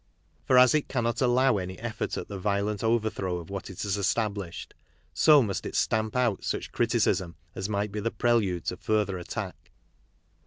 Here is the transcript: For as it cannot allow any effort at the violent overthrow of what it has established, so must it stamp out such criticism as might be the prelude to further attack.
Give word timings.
For 0.45 0.57
as 0.57 0.73
it 0.73 0.87
cannot 0.87 1.21
allow 1.21 1.57
any 1.57 1.77
effort 1.77 2.17
at 2.17 2.27
the 2.27 2.39
violent 2.39 2.83
overthrow 2.83 3.37
of 3.37 3.51
what 3.51 3.69
it 3.69 3.83
has 3.83 3.97
established, 3.97 4.73
so 5.13 5.43
must 5.43 5.63
it 5.63 5.75
stamp 5.75 6.15
out 6.15 6.43
such 6.43 6.71
criticism 6.71 7.35
as 7.53 7.69
might 7.69 7.91
be 7.91 7.99
the 7.99 8.09
prelude 8.09 8.65
to 8.65 8.77
further 8.77 9.19
attack. 9.19 9.69